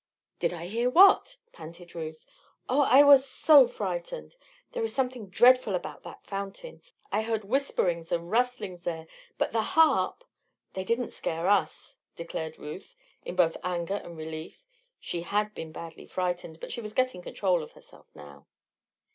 "Did 0.39 0.51
I 0.51 0.65
hear 0.65 0.89
what?" 0.89 1.37
panted 1.51 1.93
Ruth. 1.93 2.25
"Oh! 2.67 2.81
I 2.81 3.03
was 3.03 3.23
so 3.29 3.67
frightened. 3.67 4.35
There 4.71 4.83
is 4.83 4.95
something 4.95 5.29
dreadful 5.29 5.75
about 5.75 6.01
that 6.01 6.25
fountain. 6.25 6.81
I 7.11 7.21
heard 7.21 7.43
whisperings 7.45 8.11
and 8.11 8.31
rustlings 8.31 8.81
there; 8.81 9.05
but 9.37 9.51
the 9.51 9.61
harp" 9.61 10.23
"They 10.73 10.83
did 10.83 10.99
it 10.99 11.05
to 11.05 11.11
scare 11.11 11.47
us," 11.47 11.99
declared 12.15 12.57
Ruth, 12.57 12.95
in 13.25 13.35
both 13.35 13.57
anger 13.63 14.01
and 14.03 14.17
relief. 14.17 14.65
She 14.99 15.21
had 15.21 15.53
been 15.53 15.71
badly 15.71 16.07
frightened, 16.07 16.59
but 16.59 16.71
she 16.71 16.81
was 16.81 16.93
getting 16.95 17.21
control 17.21 17.61
of 17.61 17.73
herself 17.73 18.07
now. 18.15 18.47